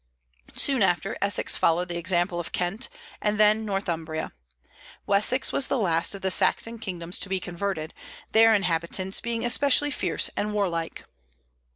[0.55, 2.89] Soon after, Essex followed the example of Kent;
[3.21, 4.31] and then Northumbria.
[5.05, 7.93] Wessex was the last of the Saxon kingdoms to be converted,
[8.31, 11.03] their inhabitants being especially fierce and warlike.